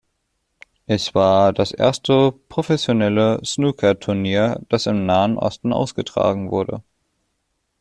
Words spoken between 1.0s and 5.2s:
war das erste professionelle Snookerturnier, das im